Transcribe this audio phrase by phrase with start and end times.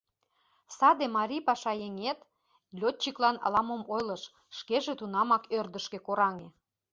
[0.77, 2.19] Саде марий пашаеҥет
[2.79, 4.23] лётчиклан ала-мом ойлыш,
[4.57, 6.47] шкеже тунамак ӧрдыжкӧ кораҥе.